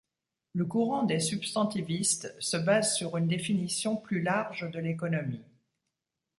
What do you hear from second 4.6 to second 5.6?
de l'économie.